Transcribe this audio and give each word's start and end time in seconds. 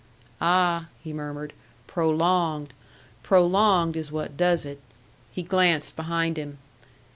"Ah," 0.41 0.87
he 1.03 1.13
murmured, 1.13 1.53
"prolonged! 1.85 2.73
Prolonged 3.21 3.95
is 3.95 4.11
what 4.11 4.35
does 4.35 4.65
it." 4.65 4.81
He 5.31 5.43
glanced 5.43 5.95
behind 5.95 6.37
him. 6.37 6.57